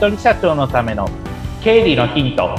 [0.00, 1.06] 人社長のための
[1.62, 2.58] 経理のヒント。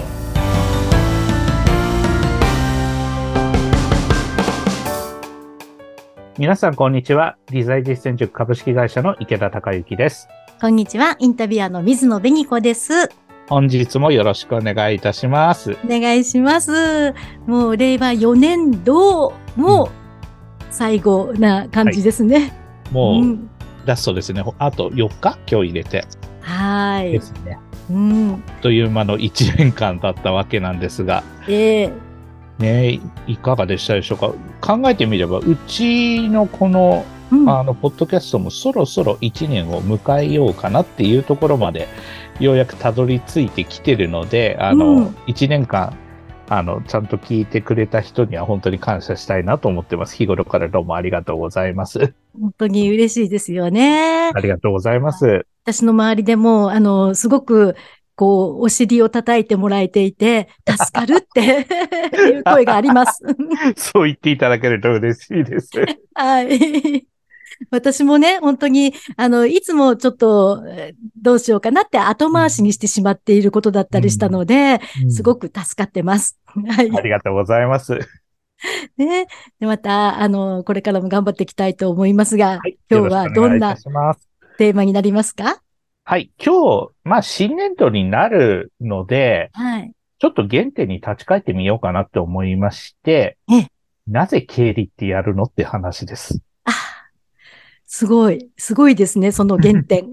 [6.38, 7.38] 皆さんこんにちは。
[7.50, 10.28] 理財実践塾株式会社の池田孝之です。
[10.62, 11.16] こんにちは。
[11.18, 13.10] インタビュアーの水野紅子です。
[13.50, 15.76] 本日もよろしくお願いいたします。
[15.84, 17.16] お願いします。
[17.48, 19.90] もう令和4年度も
[20.70, 22.52] 最後な感じですね、はい、
[22.92, 23.50] もう、うん。
[23.88, 24.44] ラストですね。
[24.60, 25.40] あと4日？
[25.50, 26.06] 今日入れて。
[26.42, 27.12] はい。
[27.12, 27.60] ですね。
[27.90, 28.44] うん。
[28.62, 31.24] という間の1年間だったわけなんですが。
[31.48, 34.18] ええー、ねいかがでしたでしょう
[34.62, 34.78] か？
[34.78, 41.88] 考えてみれば、うちのこの、うん、あの、ポッドキャストもそろそろ1年を迎えようかなっていうところまで、
[42.40, 45.96] ようやくたどり着いてきてるので、あの、うん、1年間
[46.54, 50.18] あの、ちゃんと聞いてくれた人には本当に感謝したいなと思ってます。
[50.18, 52.14] 日頃からどうもありがとうございます。
[52.38, 54.32] 本当に嬉しいですよね。
[54.36, 55.46] ありがとうございます。
[55.64, 57.76] 私の周りでも、あの、すごく、
[58.16, 61.66] こう、お尻を叩いてもらえていて、助かるって
[62.16, 63.24] いう声があります。
[63.78, 65.70] そう言っていただけると嬉しいです。
[66.14, 67.08] はい。
[67.70, 70.64] 私もね、本当に、あの、いつもちょっと、
[71.22, 76.40] どうしようかなって後回しにしてしまっていることだったりしたので、うんうん、すごく助かってます。
[76.46, 76.92] はい。
[76.96, 78.00] ありがとうございます。
[78.98, 79.28] ね。
[79.60, 83.78] で、また、あの、これからも頑張っていきたいと思いますが、はい、今日はどんな
[84.62, 85.60] テーマになりますか？
[86.04, 86.30] はい。
[86.38, 89.92] 今日、まあ、新年度になるので、はい。
[90.20, 93.66] ちょっと原点に立ち返ってみようかなって思いまして、え
[94.08, 96.44] なぜ経理ってやるのって話です。
[96.66, 96.74] あ、
[97.88, 100.12] すごい、すごいですね、その原点。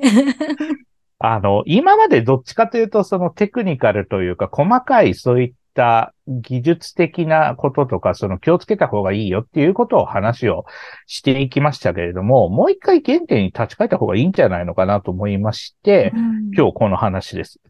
[1.21, 10.67] あの、今までどっちかというと、そのテクニカルというか、細かいそういった技術的なこととか、その気をつけた方がいいよっていうことを話を
[11.07, 17.61] していきましたけれども、もう一回原点に立ち返った方がいいんじゃないのかなと思いまして、うん、今日この話です。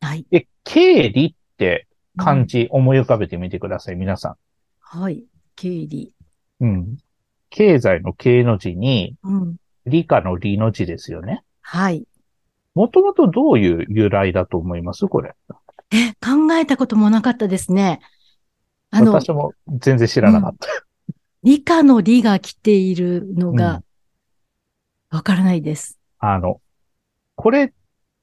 [0.00, 0.26] はい。
[0.32, 4.34] で、経理って漢字思い浮かべてみてください、皆さん。
[4.80, 5.22] はい。
[5.54, 6.10] 経理。
[6.60, 6.96] うん。
[7.50, 11.44] 経済の経の字に、うん、理科の理の字ですよね。
[11.60, 12.04] はい。
[12.74, 15.34] もともとどういう由来だと思いますこれ。
[15.90, 18.00] え、考えたこともなかったですね。
[18.90, 20.68] あの、私も全然知らなかった。
[20.68, 23.82] うん、理科の理が来ているのが、
[25.10, 26.60] わからないです、うん、あの、
[27.36, 27.72] これ、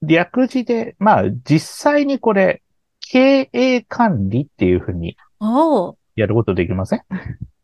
[0.02, 2.64] 略字で、まあ、実際にこれ、
[3.00, 5.18] 経営管理っていうふうに、
[6.16, 7.04] やることできません？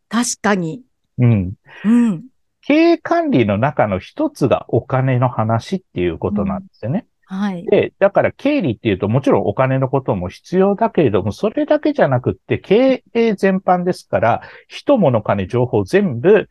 [0.08, 0.82] 確かに。
[1.18, 1.52] うん。
[1.84, 2.24] うん。
[2.60, 7.06] 経営管理の中の一つがお金の話っていうことなんですよね。
[7.30, 7.64] うん、はい。
[7.64, 16.48] で、だから経理っていうともちろんお金のことも必要だけれども、それだけじゃなくって経営全般ですから、人物金情報全部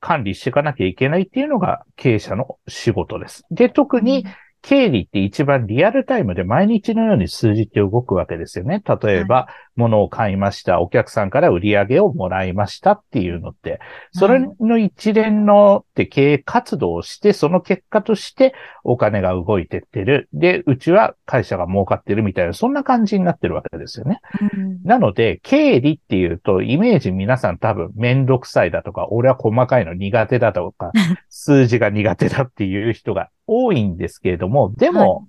[0.00, 3.44] 管理していかなきゃいけないっていうのが経営者の仕事です。
[3.50, 4.24] で、特に
[4.62, 8.82] 経理って一番リアルタイムで毎日のように数字って動くわけですよね。
[9.02, 10.80] 例えば、はい、物を買いました。
[10.80, 13.80] お客さんから売り上げをもらいましたっていうのって、
[14.12, 20.28] それの一連のって経営活動をして、その結果としてお金が動いてってる。
[20.32, 24.20] で、うちは会社が儲かってるみたいな、そんな感じになってるわけですよね。
[24.40, 30.92] うん、なので、経理っていうと、イメージ皆さん多分めんどくさいだとか、俺は細かいの苦手だとか、
[31.30, 35.26] 数字が苦手だっていう人が多いんですけれども、でも、はい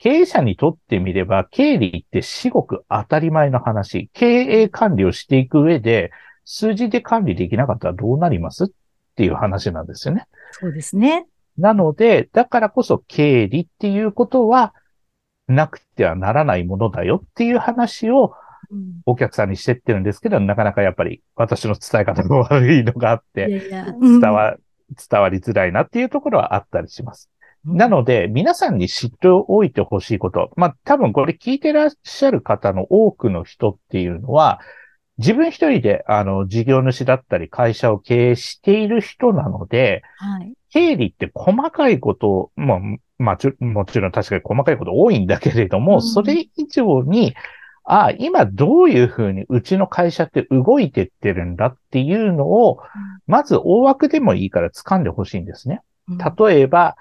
[0.00, 4.10] 経営者にとってみれば、経理って至極当たり前の話。
[4.12, 6.12] 経営管理をしていく上で、
[6.44, 8.66] 数字で管理できなかったらどうなります？
[8.66, 8.68] っ
[9.16, 10.28] ていう話なんですよね。
[10.52, 11.26] そうですね。
[11.58, 14.72] なので、だからこそ経理っていうことは、
[15.48, 18.34] なくてはならないものだよっていう話を、
[19.04, 23.68] お客さんにしてってるんですけど、うん、なかなかやっぱり私の伝え方が悪いのがあって、
[24.00, 24.54] 伝わ、
[25.10, 27.28] 伝わりづらいなっていうところはあったりします。
[27.64, 30.50] なので、皆さんに知っておいてほしいこと。
[30.56, 34.60] まあ、多分これ聞いてらっしゃる方の多くの人っていうのは、
[35.18, 42.78] 自分一人で、あの、事業主だったり会社を経営している人なので、はい、経理って細かいことを、まあ、
[43.18, 47.34] まあ、もちろん確かに細かいこと多いんだけれども、うん、それ以上に、
[47.90, 52.80] ああ、今どういうふうにうちの会社って動いてってるんだっていうのを、
[53.26, 55.80] まず大枠でもいいから掴んでほしいんですね。
[56.38, 56.96] 例えば、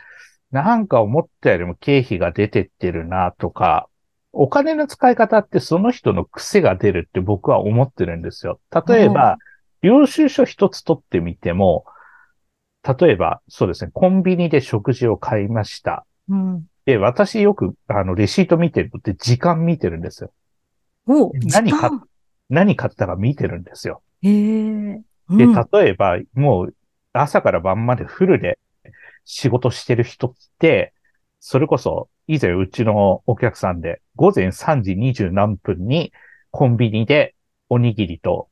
[0.51, 3.88] なんか思ったよりも経費が出てってるなとか、
[4.31, 8.59] お金の使い方ってその人の癖が出るって僕は思ってるんですよ。
[8.88, 9.38] 例えば、
[9.81, 11.85] 領収書一つ取ってみても、
[12.99, 16.05] 例えば、そうですね、コンビニで食事を買いました。
[16.29, 20.31] うん、で、私よく、あの、レシート見てるのって時間見てるんですよ。
[21.07, 21.89] お何買、
[22.49, 24.01] 何買ったか見てるんですよ。
[24.21, 25.45] へえ、うん、で、
[25.79, 26.75] 例えば、もう、
[27.13, 28.59] 朝から晩までフルで
[29.27, 30.94] 仕事してる人って、
[31.39, 36.13] それこそ以前うちのお客さんで午前3時20何分に
[36.50, 37.35] コンビニで
[37.69, 38.47] おにぎりと、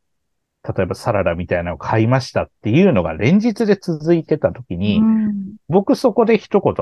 [0.64, 5.55] 例えばサラダみたいなのを買いましたっていうのが連日で続いてた時に、うん。
[5.68, 6.74] 僕そこで一言、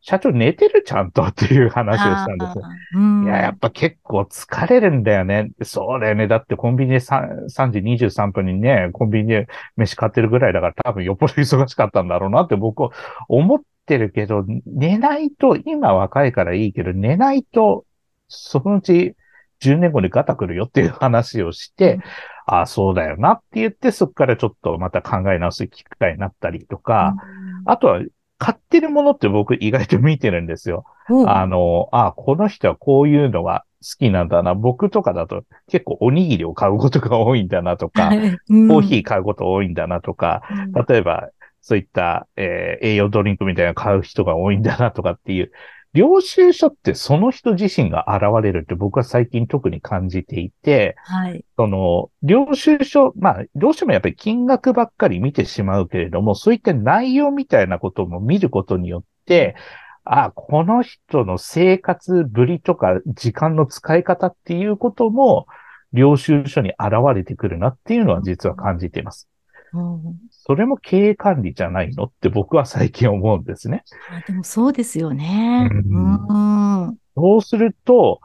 [0.00, 2.64] 社長寝てるちゃんとっていう話をしたんですよ。
[2.94, 5.50] うんいや、やっぱ結構疲れるんだよね。
[5.62, 6.28] そうだよね。
[6.28, 12.90] だってコンビニで 3, 3時23分にね、コンビニで飯買ってるぐらいだから多分よっぽど忙しかったんだろうなって僕は
[13.28, 17.84] 思ってるけど、寝ないと、今若いからいいけど、寝ないと、
[18.28, 19.14] そのうち
[19.62, 22.02] 10年後にガタくるよっていう話をして、うん
[22.48, 27.16] ああ、そうだよなって言って、そこからちょっとまた考え直す機会になったりとか、
[27.64, 28.00] あとは、
[28.38, 30.84] 買ってるものって僕意外と見てるんですよ。
[31.08, 34.54] うんあの、あ、この人はこういうのが好きなんだな。
[34.54, 38.16] 僕とかだと結構おにぎりを買うことが多いんだなとか、コ
[38.48, 41.30] コーヒー買うこと多いんだなとか、ー例えば
[41.66, 45.50] そういった、えー栄養ドリンクみたいなの買う人が多いんだなとかっていう、
[45.94, 51.44] 領収書ってその人自身が現れるって僕は最近特に感じていて、はい。
[51.56, 59.56] その、領収書、まあ、どうしてもやっぱり金額ばっかり見てしまうけれども、そういった内容みたいなことも見ることによって、
[60.04, 65.48] あ、この人の生活ぶりとか時間の使い方っていうことも、
[65.92, 69.28] 領収書に現れてくるなっていうのは実は感じています。
[69.72, 73.82] うんそれも経営管理じゃないのって僕は最近思うんですね。
[74.10, 75.68] あでもそうですよね。
[75.70, 76.96] ううんん。
[77.16, 78.20] そうすると、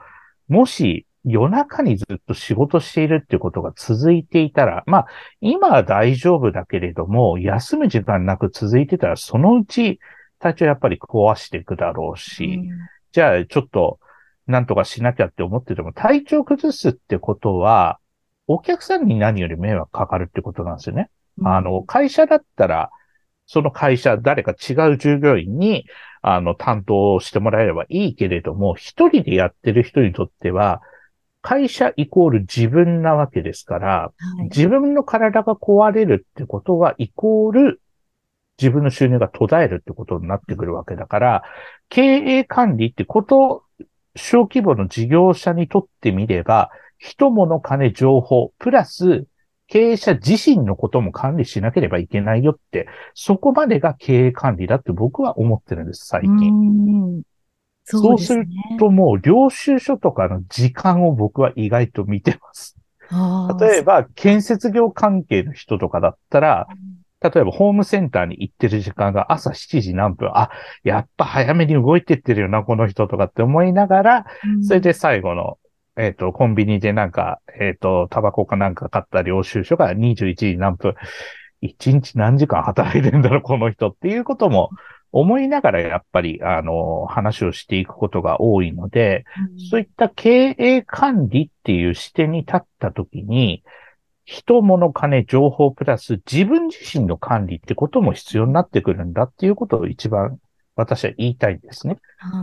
[0.47, 5.07] もし夜中にずっと仕事しているっていうことが続いていたら、まあ、
[5.39, 9.99] 今は大丈夫だけれども、休む時間なく続いてたら、そのうち
[10.39, 12.61] 体調やっぱり壊していくだろうし、
[13.11, 13.99] じゃあちょっと
[14.47, 17.99] なんとかしなきゃって思ってても、体調崩すってことは、
[18.47, 21.09] お客さんに何より迷惑かかるってことなんですよね。
[21.37, 21.47] うん。
[21.47, 22.89] あの、会社だったら、
[23.45, 25.85] その会社、誰か違う従業員に、
[26.21, 30.81] あの、担当してもらえればいいけれども、一人でやってる人にとっては、
[31.41, 34.11] 会社イコール自分なわけですから、は
[34.41, 34.43] い。
[34.45, 37.81] 自分の体が壊れるってことは、イコール
[38.61, 41.43] 自分の収入が途絶えるってことになってくるわけだから、
[41.89, 43.63] 経営管理ってこと、
[44.15, 46.69] 小規模の事業者にとってみれば、
[46.99, 49.25] 人物金情報、プラス
[49.71, 56.31] 経営者自身のことも管理しなければいけないよって、そこまでが経営管理だって僕は思ってるんです、最近。
[56.33, 57.21] うん
[57.83, 58.45] そうですね。
[58.79, 62.77] ともう領収書とかの時間を僕は意外と見てます。
[63.59, 66.67] 例えば、建設業関係の人とかだったら、
[67.21, 70.49] 例えばホームセンターに行ってる時間が朝7時何分、あ、
[70.83, 75.57] やっぱ早めに動いてってるよな、この人とかって思いながら、うんそれで最後の、
[76.01, 80.95] えっ、と、コンビニでなんか、えっ、と、タバコかなんか買った領収書が21時何分、
[81.61, 84.71] 1日何時間働いてるんだろう、この人っていうことも
[85.11, 89.25] 思いながらやっぱり、あの、話をしていくことが多いので、
[89.69, 93.63] そういった経営管理っていう視点に立ったときに、
[94.25, 100.39] 人、物、金、情報プラス自分自身の管理ってことも必要になってくるんだっていうことを一番
[100.75, 101.97] 私は言いたいんですね。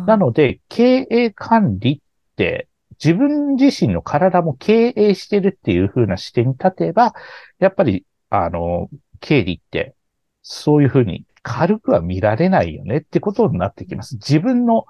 [0.06, 2.68] なので、経営管理って
[3.02, 7.14] 自分自身の体も経営してるっていう風な視点に立てば、
[7.58, 8.88] やっぱり、あの、
[9.20, 9.94] 経理って
[10.42, 14.16] そういう風に軽くは見られないよねってことになってきます。
[14.16, 14.86] 自分の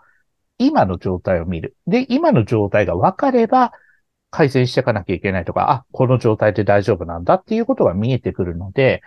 [0.58, 1.76] 今の状態を見る。
[1.86, 3.72] で、今の状態が分かれば、
[4.30, 9.02] 改善していかなきゃいけないとか、あ、この状態で大丈夫なんだっていうことが見えてくるので、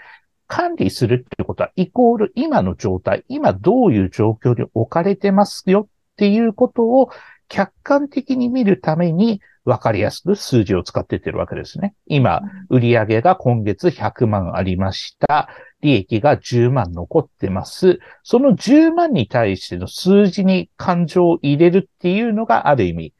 [0.48, 7.10] 管理するっていうことは、イコール今の状態、今どういう状況に置かれてますよっていうことを
[7.52, 11.94] 客観的に見るために分かりやすく数字を使ってってるわけですね。
[12.06, 15.50] 今、売上が今月100万ありました。
[15.82, 18.00] 利益が10万残ってます。
[18.24, 23.14] その10万に対しての数字に感情を入れるっていうのがある意味、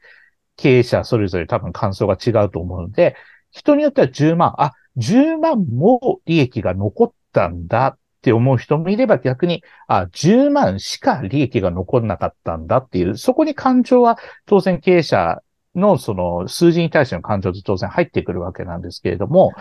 [0.56, 3.18] 経営者それぞれ多分感想が違うと思うので、
[3.52, 15.42] 人によっては10万、あ、10万も利益が残ったんだって思う人もいれば逆に、あ、10万しか利益が残んなかったんだっていう、そこに感情は当然経営者
[15.74, 19.54] のその数字に対しての感情と当然入ってくるわけなんですけれども、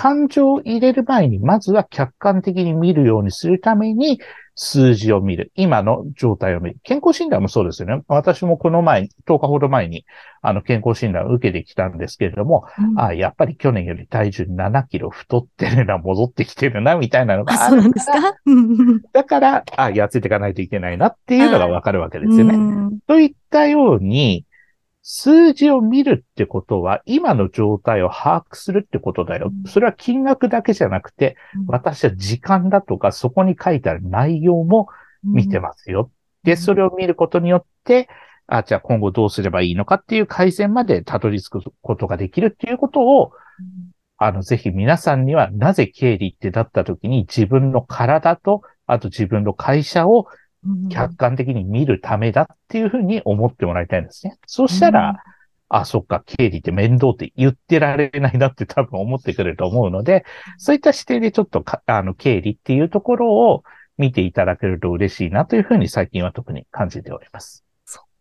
[0.00, 4.20] 感情を入れる前にまずは客観的に見るようにするために
[4.54, 5.50] 数字を見る。
[5.56, 6.76] 今の状態を見る。
[6.84, 8.04] 健康診断もそうですよね。
[8.06, 10.04] 私もこの前、10日ほど前に
[10.40, 18.00] あの健康診断を受けてきたんですけれども、うんあやっぱり去年より体重7キロ太ってるな、戻ってきてるな、みたいなのがあ、そうなんか？
[19.12, 22.54] だから、あ痩せていかないといけないなっていうのがわかるわけですよね。
[22.54, 24.44] うんといったように、
[25.10, 29.50] 数字を見るってことは、今の状態を把握するってことだよ。
[29.66, 34.88] それは金額だけじゃなくて、私は時間だとか、そこに書いてある内容も
[35.24, 36.10] 見てますよ。
[36.42, 38.10] で、それを見ることによって、
[38.48, 43.32] あ、じゃあ今後どうすればいいのかっていう改善までたどり着くことができるっていうことを、
[44.18, 50.26] あの、ぜひ皆さんにはなぜ経理ってだった時に自分の体と、あと自分の会社を
[50.90, 54.38] 客観的に見るためだっていうふうに思ってもらいたいんですね。
[54.46, 55.22] そうしたら、
[55.68, 60.24] あ、そっか、経理って面倒って言ってられないなって多分思ってくれると思うので、
[60.56, 63.64] そういった視点でちょっとあの、経理っていうところを
[63.98, 67.64] 見ていただけると嬉しいなというふうに最近は特に感じております。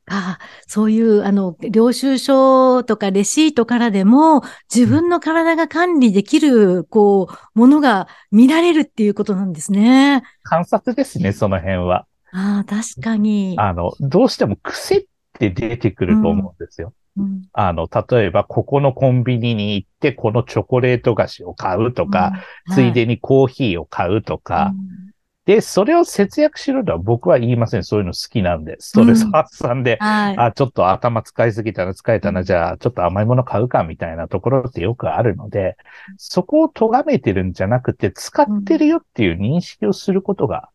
[0.09, 4.41] あそういう、あの、領収書とかレシートからでも、
[4.73, 10.23] 自分の体が管理できる、こう、ものが見られるっていうことなんですね。
[10.43, 12.05] 観察ですね、その辺は。
[12.37, 13.55] ああ、確かに。
[13.57, 16.93] あの、どうしても癖って出てくると思うんですよ。
[17.17, 22.33] うん、あの、例えば、ここのコンビニに行って、このチョコレート菓子を買うとか、うん。
[22.33, 25.07] はい、ついでにコーヒーを買うとか、うん。
[25.45, 27.83] で、それを節約しろとは僕は言いません。
[27.83, 28.75] そういうの好きなんで。
[28.79, 35.75] ストレス発散で、うんはい、あ、ちょっと頭使いすぎたら使えたな、じゃあちょっと甘いもの買うかみたいなところってよくあるので、
[36.17, 40.69] そこを咎めてるんじゃなくて、使ってるよっていう認識をすることが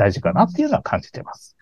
[0.00, 1.56] 大事かなっていうのは感じてます。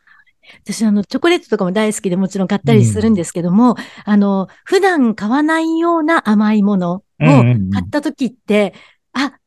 [0.65, 8.75] 私、あの、チョコレートとかも大好きでもちろん買ったりするんですけども、うん、あの、普段買わないような甘いものを買った時って、
[9.15, 9.39] うんうんうん、あ、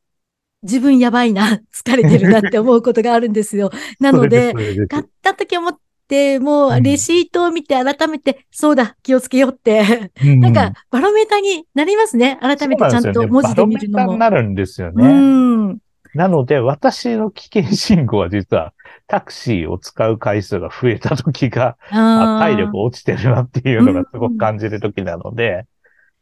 [0.63, 3.71] 自分やばいな、 疲れてるなって思うことがあるんですよ。
[4.00, 4.53] なので、
[4.88, 12.38] 買った時思って、もうレシートを見て改めて、うん、そうだ、気をつけようって、うん、 なんかバロメーターになりますね。
[12.41, 14.13] 改めてちゃんと文字で見るのも。
[14.13, 15.07] ね、バロメーターになるんですよね。
[15.07, 15.77] うん、
[16.13, 18.74] なので、私の危険信号は実は、
[19.12, 25.65] タクシーを使う回数が増えた時が、体力落ちてるなっていうのがすごく感じる時なので、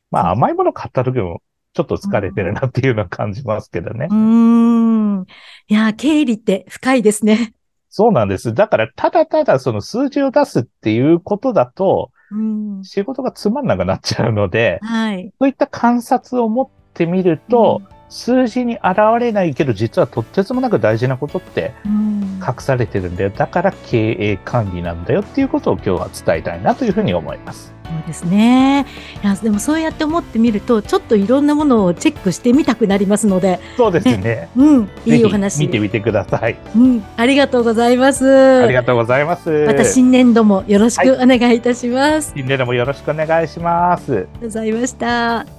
[0.09, 1.43] まあ甘いもの買った時も
[1.73, 4.07] ちょっと疲れてるなっていうのは感じますけどね。
[4.09, 5.25] うん。
[5.67, 7.53] いや、経理って深いですね。
[7.91, 8.55] そうなんです。
[8.55, 12.09] だから、ただただその数字を出すっていうことだと、
[12.81, 23.29] 仕事がつまんなくなっちゃうので、はい、そういった観察を持ってみると、うん数字に現れないけど、実はとってつもなく大事なことって隠されてるんだよ。
[23.29, 27.73] だから経営管理なんだよっていうことを今日は伝えたいなというふうに思います。
[27.85, 28.85] そうですね。
[29.23, 33.59] いや、でもそうやって思ってみると、ちょっといろんなものをチェックしてみたくなりますので。
[33.77, 34.17] そうですね。
[34.17, 35.59] ね うん、いいお話。
[35.59, 36.57] 見てみてください。
[36.75, 38.63] うん、ありがとうございます。
[38.63, 39.65] ありがとうございます。
[39.65, 42.31] また新年度もよろしくお願いいたします。
[42.31, 44.13] はい、新年度もよろしくお願いします。
[44.13, 45.58] ありがとうございました。